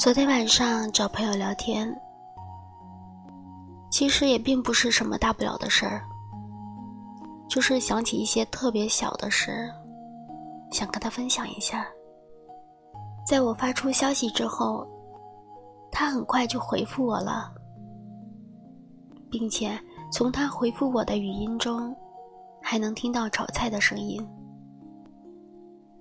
[0.00, 1.94] 昨天晚上找朋友聊天，
[3.90, 6.02] 其实也并不是什么大不了的事儿，
[7.50, 9.70] 就是想起一些特别小的事，
[10.72, 11.86] 想跟他分享一下。
[13.26, 14.88] 在我发出消息之后，
[15.92, 17.52] 他很快就回复我了，
[19.30, 19.78] 并且
[20.10, 21.94] 从他回复我的语音中，
[22.62, 24.26] 还能听到炒菜的声音。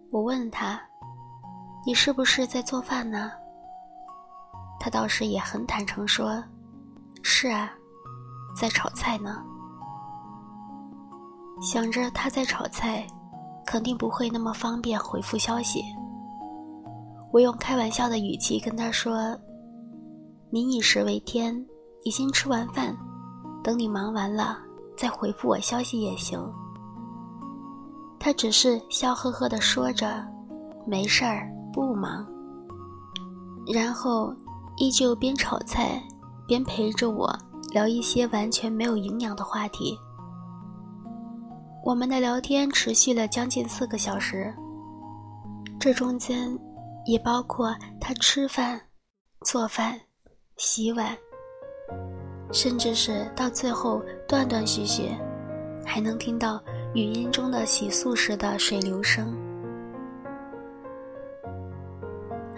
[0.10, 0.82] 我问他
[1.86, 3.30] ：“你是不是在做饭呢？”
[4.80, 6.42] 他倒是也很坦诚说
[7.22, 7.70] ：“是啊，
[8.56, 9.44] 在炒菜呢。”
[11.62, 13.06] 想着他在炒菜，
[13.66, 15.84] 肯定不会那么方便回复消息。
[17.34, 19.38] 我用开玩笑的语气跟他说
[20.50, 21.54] ：“民以食为天，
[22.06, 22.96] 你先吃完饭，
[23.62, 24.58] 等你忙完了
[24.98, 26.40] 再回复我消息也行。”
[28.18, 30.26] 他只是笑呵呵地说着
[30.88, 32.26] ：“没事儿，不忙。”
[33.68, 34.34] 然后。
[34.80, 36.02] 依旧边炒菜
[36.48, 37.38] 边陪着我
[37.74, 39.98] 聊一些完全没有营养的话题。
[41.84, 44.54] 我们的聊天持续了将近四个小时，
[45.80, 46.58] 这中间
[47.06, 48.80] 也包括他吃饭、
[49.42, 50.00] 做饭、
[50.56, 51.18] 洗碗，
[52.54, 55.12] 甚至是到最后断断续续，
[55.86, 56.62] 还能听到
[56.94, 59.38] 语音中的洗漱时的水流声。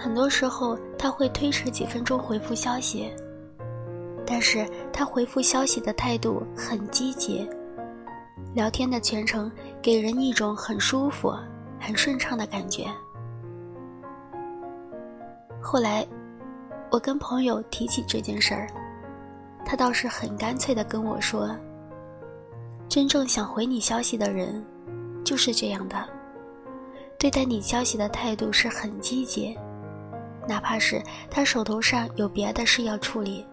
[0.01, 3.13] 很多时候他会推迟几分钟回复消息，
[4.25, 7.47] 但是他回复消息的态度很积极，
[8.55, 11.31] 聊天的全程给人一种很舒服、
[11.79, 12.87] 很顺畅的感觉。
[15.61, 16.03] 后来，
[16.89, 18.67] 我跟朋友提起这件事儿，
[19.63, 21.55] 他倒是很干脆的跟我说
[22.89, 24.65] ：“真正想回你消息的人，
[25.23, 25.95] 就是这样的，
[27.19, 29.55] 对待你消息的态度是很积极。”
[30.51, 33.45] 哪怕是他手头上有别的事要处理，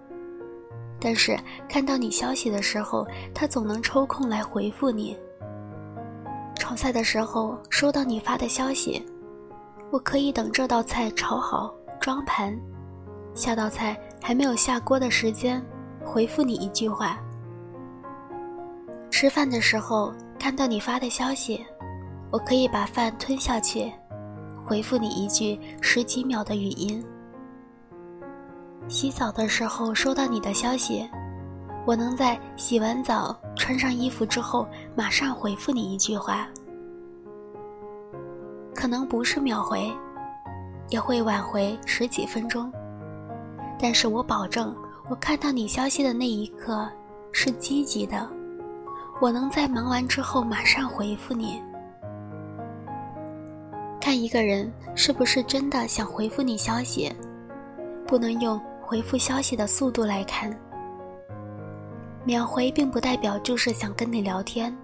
[0.99, 1.39] 但是
[1.69, 5.17] 看到你消息的时候，他总能抽空来回复你。
[6.59, 9.07] 炒菜的时候收到你发的消息，
[9.93, 12.59] 我可以等这道菜炒好装盘，
[13.33, 15.65] 下道菜还没有下锅的时间，
[16.05, 17.17] 回复你一句话。
[19.09, 21.65] 吃饭的时候看到你发的消息，
[22.33, 23.89] 我可以把饭吞下去。
[24.69, 27.03] 回复你一句十几秒的语音。
[28.87, 31.09] 洗澡的时候收到你的消息，
[31.87, 36.47] 我能在洗完澡、穿上衣服之后马上回复你一句话。
[38.75, 39.91] 可能不是秒回，
[40.91, 42.71] 也会晚回十几分钟，
[43.81, 44.77] 但是我保证，
[45.09, 46.87] 我看到你消息的那一刻
[47.33, 48.29] 是积极的，
[49.19, 51.59] 我能在忙完之后马上回复你。
[54.09, 57.15] 看一个人是不是真的想回复你消息，
[58.07, 60.51] 不能用回复消息的速度来看。
[62.25, 64.75] 秒回并不代表就是想跟你聊天，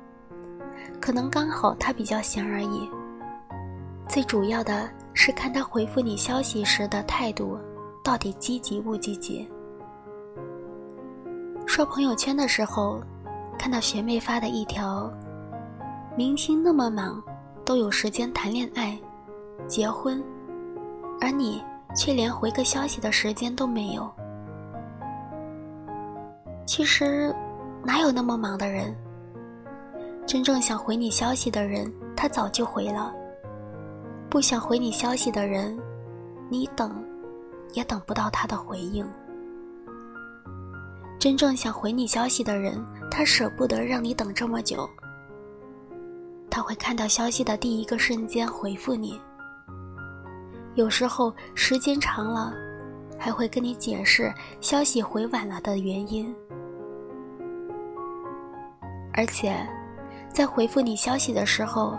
[1.00, 2.86] 可能刚好他比较闲而已。
[4.06, 7.58] 最主要的是看他回复你消息时的态度，
[8.04, 9.48] 到底积极不积极。
[11.64, 13.02] 刷朋友圈的时候，
[13.58, 15.10] 看到学妹发的一条
[16.14, 17.24] ：“明星那么忙，
[17.64, 18.94] 都有时间谈恋爱。”
[19.66, 20.22] 结婚，
[21.20, 21.62] 而你
[21.96, 24.10] 却连回个消息的时间都没有。
[26.66, 27.34] 其实，
[27.84, 28.96] 哪有那么忙的人？
[30.26, 33.12] 真正想回你消息的人，他早就回了；
[34.30, 35.78] 不想回你消息的人，
[36.48, 37.04] 你等，
[37.74, 39.06] 也等不到他的回应。
[41.18, 44.88] 真正想回你消息的人，他舍不得让你等这么久。
[46.50, 49.20] 他会看到消息的第一个瞬间回复你。
[50.74, 52.52] 有时候时间长了，
[53.18, 56.34] 还会跟你解释消息回晚了的原因。
[59.12, 59.56] 而且，
[60.28, 61.96] 在回复你消息的时候，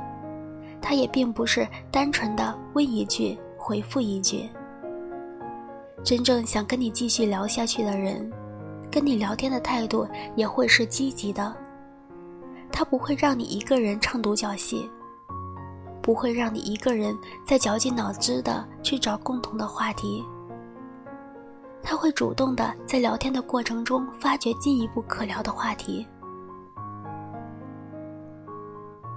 [0.81, 4.49] 他也并不是单纯的问一句回复一句。
[6.03, 8.29] 真正想跟你继续聊下去的人，
[8.91, 10.05] 跟你聊天的态度
[10.35, 11.55] 也会是积极的。
[12.71, 14.87] 他不会让你一个人唱独角戏。
[16.05, 20.23] 不会让你一个人在绞尽脑汁的去找共同的话题，
[21.81, 26.05] 他会主动的在聊天的过程中发掘进一步可聊的话题。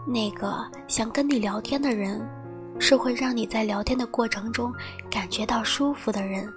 [0.06, 2.26] 那个想跟你聊天的人，
[2.78, 4.72] 是会让你在聊天的过程中
[5.10, 6.50] 感觉到舒服的人，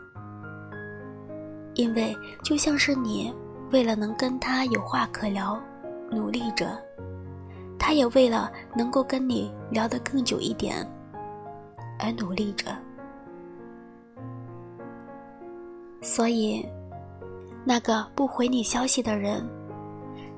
[1.74, 3.34] 因为就像是你
[3.72, 5.62] 为了能跟他有话可聊，
[6.10, 6.82] 努力着。
[7.84, 10.88] 他也为了能够跟你聊得更久一点，
[11.98, 12.68] 而努力着。
[16.00, 16.64] 所以，
[17.66, 19.44] 那个不回你消息的人，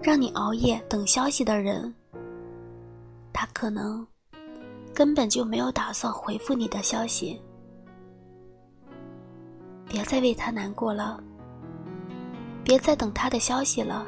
[0.01, 1.93] 让你熬夜等消息的人，
[3.33, 4.07] 他可能
[4.95, 7.39] 根本就没有打算回复你的消息。
[9.85, 11.21] 别再为他难过了，
[12.63, 14.05] 别再等他的消息了，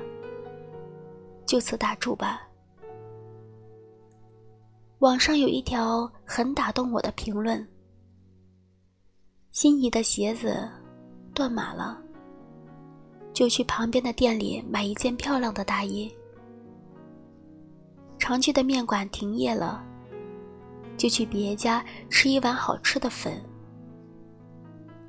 [1.45, 2.44] 就此打住吧。
[4.99, 7.67] 网上有一条很打动我的评论：
[9.51, 10.69] 心仪的鞋子
[11.33, 12.01] 断码了，
[13.33, 16.09] 就去旁边的店里买一件漂亮的大衣；
[18.17, 19.83] 常去的面馆停业了，
[20.95, 23.43] 就去别家吃一碗好吃的粉。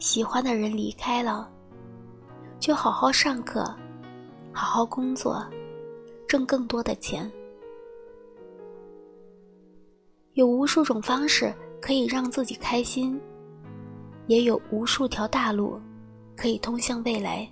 [0.00, 1.48] 喜欢的人离开了，
[2.58, 3.62] 就好好上课，
[4.52, 5.46] 好好工作，
[6.26, 7.30] 挣更多的钱。
[10.36, 13.18] 有无数种方式可以让自己开心，
[14.26, 15.80] 也有无数条大路
[16.36, 17.50] 可以通向未来。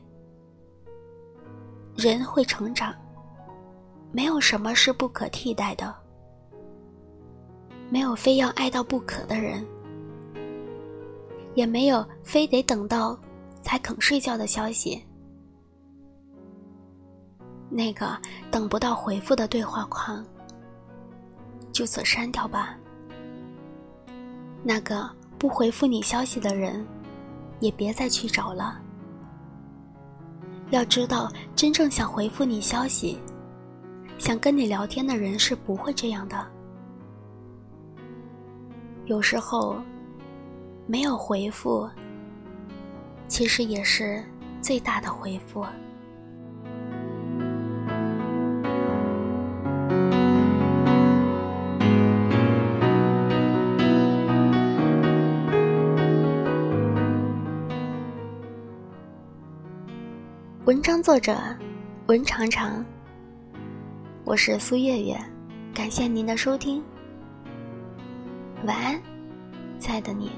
[1.97, 2.95] 人会成长，
[4.13, 5.95] 没有什么是不可替代的，
[7.89, 9.67] 没有非要爱到不可的人。
[11.55, 13.19] 也没有非得等到
[13.63, 15.03] 才肯睡觉的消息。
[17.71, 18.21] 那个
[18.51, 20.23] 等不到回复的对话框，
[21.75, 22.75] 就此删掉吧。
[24.63, 25.07] 那个
[25.39, 26.87] 不回复你消息的人，
[27.61, 28.81] 也别再去找了。
[30.71, 33.21] 要知道，真正想回复你消息、
[34.17, 36.47] 想跟你聊天的人是不会这样的。
[39.05, 39.77] 有时候。
[40.87, 41.89] 没有回复，
[43.27, 44.23] 其实也是
[44.61, 45.65] 最大的回复。
[60.67, 61.37] 文章作者
[62.07, 62.83] 文常常，
[64.25, 65.15] 我是苏月月，
[65.75, 66.83] 感谢您的收听，
[68.65, 68.99] 晚安，
[69.79, 70.31] 亲爱的你。